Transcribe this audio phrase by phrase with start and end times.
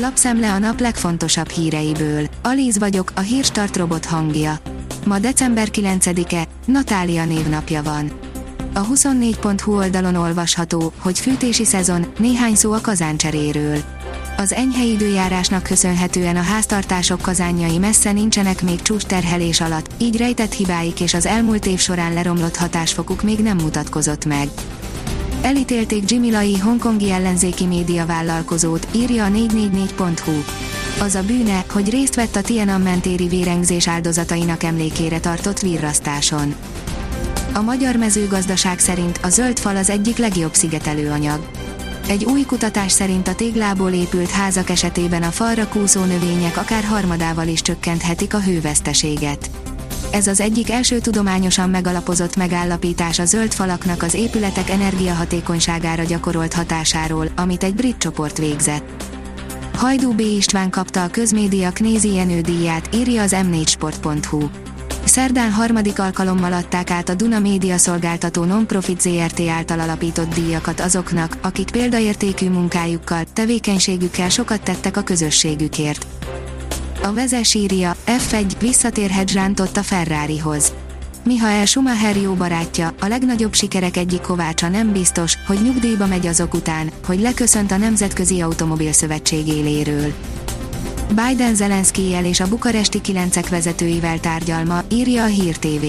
[0.00, 2.28] Lapszemle a nap legfontosabb híreiből.
[2.42, 4.58] Alíz vagyok, a hírstart robot hangja.
[5.04, 8.12] Ma december 9-e, Natália névnapja van.
[8.74, 13.78] A 24.hu oldalon olvasható, hogy fűtési szezon, néhány szó a kazáncseréről.
[14.36, 21.00] Az enyhe időjárásnak köszönhetően a háztartások kazánjai messze nincsenek még csúcsterhelés alatt, így rejtett hibáik
[21.00, 24.48] és az elmúlt év során leromlott hatásfokuk még nem mutatkozott meg.
[25.42, 30.32] Elítélték Jimmy Lai hongkongi ellenzéki média vállalkozót, írja a 444.hu.
[31.04, 36.54] Az a bűne, hogy részt vett a Tiananmen téri vérengzés áldozatainak emlékére tartott virrasztáson.
[37.54, 41.48] A magyar mezőgazdaság szerint a zöld fal az egyik legjobb szigetelőanyag.
[42.08, 47.46] Egy új kutatás szerint a téglából épült házak esetében a falra kúszó növények akár harmadával
[47.46, 49.50] is csökkenthetik a hőveszteséget.
[50.12, 57.28] Ez az egyik első tudományosan megalapozott megállapítás a zöld falaknak az épületek energiahatékonyságára gyakorolt hatásáról,
[57.36, 59.04] amit egy brit csoport végzett.
[59.74, 60.20] Hajdú B.
[60.20, 64.48] István kapta a közmédia Knézi Jenő díját, írja az m4sport.hu.
[65.04, 71.36] Szerdán harmadik alkalommal adták át a Duna Média szolgáltató Nonprofit ZRT által alapított díjakat azoknak,
[71.42, 76.06] akik példaértékű munkájukkal, tevékenységükkel sokat tettek a közösségükért.
[77.02, 80.72] A vezes írja, F1 visszatérhet zsántott a Ferrarihoz.
[81.24, 86.54] Mihael Schumacher jó barátja, a legnagyobb sikerek egyik kovácsa nem biztos, hogy nyugdíjba megy azok
[86.54, 90.12] után, hogy leköszönt a Nemzetközi Automobil Szövetség éléről.
[91.08, 95.84] Biden Zelenszkijel és a bukaresti kilencek vezetőivel tárgyal ma, írja a Hír TV.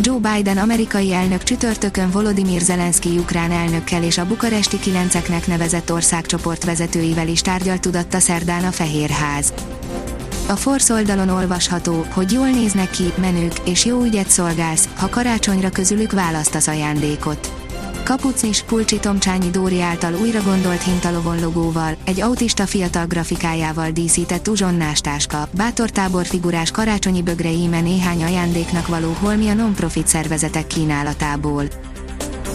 [0.00, 6.64] Joe Biden amerikai elnök csütörtökön Volodymyr Zelenszky ukrán elnökkel és a bukaresti kilenceknek nevezett országcsoport
[6.64, 9.52] vezetőivel is tárgyalt tudatta szerdán a Fehérház.
[10.54, 15.70] A Force oldalon olvasható, hogy jól néznek ki, menők, és jó ügyet szolgálsz, ha karácsonyra
[15.70, 17.52] közülük választasz ajándékot.
[18.04, 25.00] Kapucnis, Pulcsi Tomcsányi Dóri által újra gondolt hintalovon logóval, egy autista fiatal grafikájával díszített uzsonnás
[25.00, 31.64] táska, bátortábor figurás karácsonyi bögre íme néhány ajándéknak való holmi a non-profit szervezetek kínálatából.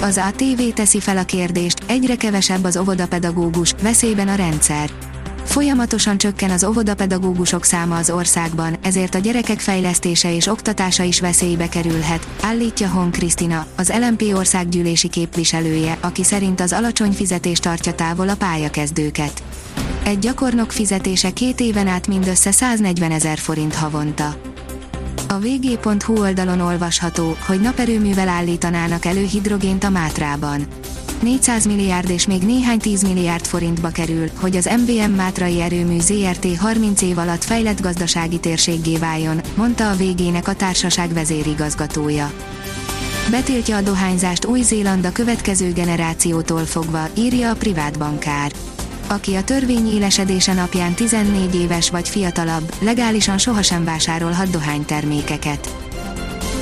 [0.00, 4.90] Az ATV teszi fel a kérdést, egyre kevesebb az óvodapedagógus, veszélyben a rendszer.
[5.44, 11.68] Folyamatosan csökken az óvodapedagógusok száma az országban, ezért a gyerekek fejlesztése és oktatása is veszélybe
[11.68, 18.28] kerülhet, állítja Hon Krisztina, az LMP országgyűlési képviselője, aki szerint az alacsony fizetés tartja távol
[18.28, 19.42] a pályakezdőket.
[20.04, 24.36] Egy gyakornok fizetése két éven át mindössze 140 ezer forint havonta.
[25.28, 30.66] A vg.hu oldalon olvasható, hogy naperőművel állítanának elő hidrogént a Mátrában
[31.24, 36.56] 400 milliárd és még néhány 10 milliárd forintba kerül, hogy az MVM Mátrai Erőmű ZRT
[36.56, 42.32] 30 év alatt fejlett gazdasági térséggé váljon, mondta a végének a társaság vezérigazgatója.
[43.30, 48.52] Betiltja a dohányzást Új-Zéland a következő generációtól fogva, írja a privát bankár.
[49.06, 55.74] Aki a törvény élesedése napján 14 éves vagy fiatalabb, legálisan sohasem vásárolhat dohánytermékeket.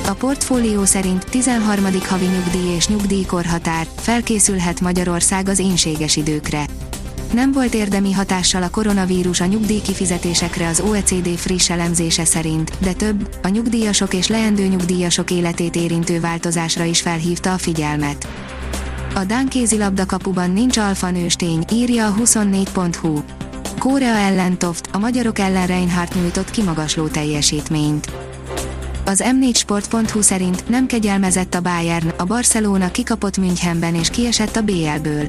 [0.07, 1.83] A portfólió szerint 13.
[2.07, 6.65] havi nyugdíj és nyugdíjkorhatár, felkészülhet Magyarország az énséges időkre.
[7.33, 13.29] Nem volt érdemi hatással a koronavírus a nyugdíjkifizetésekre az OECD friss elemzése szerint, de több,
[13.43, 18.27] a nyugdíjasok és leendő nyugdíjasok életét érintő változásra is felhívta a figyelmet.
[19.15, 23.21] A Dán kézilabda kapuban nincs alfa nőstény, írja a 24.hu.
[23.79, 28.11] Korea ellen Toft, a magyarok ellen Reinhardt nyújtott kimagasló teljesítményt.
[29.05, 35.27] Az m4sport.hu szerint nem kegyelmezett a Bayern, a Barcelona kikapott Münchenben és kiesett a BL-ből.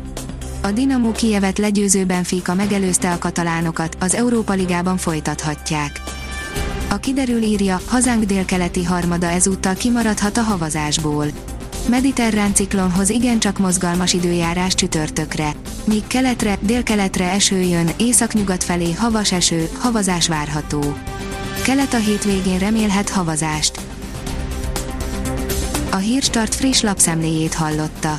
[0.63, 6.01] A Dinamo Kijevet legyőzőben Fika megelőzte a katalánokat, az Európa Ligában folytathatják.
[6.91, 11.27] A kiderül írja, hazánk délkeleti harmada ezúttal kimaradhat a havazásból.
[11.89, 15.53] Mediterrán ciklonhoz igencsak mozgalmas időjárás csütörtökre.
[15.85, 20.97] Míg keletre, délkeletre eső jön, északnyugat felé havas eső, havazás várható.
[21.63, 23.81] Kelet a hétvégén remélhet havazást.
[25.91, 28.19] A Hírstart friss lapszemléjét hallotta.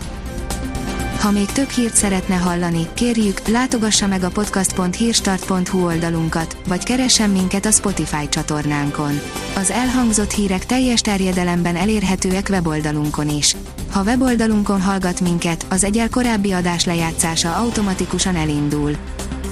[1.19, 7.65] Ha még több hírt szeretne hallani, kérjük, látogassa meg a podcast.hírstart.hu oldalunkat, vagy keressen minket
[7.65, 9.19] a Spotify csatornánkon.
[9.55, 13.55] Az elhangzott hírek teljes terjedelemben elérhetőek weboldalunkon is.
[13.91, 18.95] Ha weboldalunkon hallgat minket, az egyel korábbi adás lejátszása automatikusan elindul